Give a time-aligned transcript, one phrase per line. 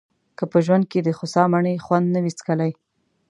[0.37, 2.71] که په ژوند کې دخوسا مڼې خوند نه وي څکلی.